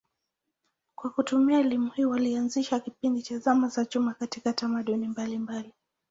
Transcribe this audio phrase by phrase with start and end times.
[0.95, 5.73] Kwa kutumia elimu hii walianzisha kipindi cha zama za chuma katika tamaduni mbalimbali.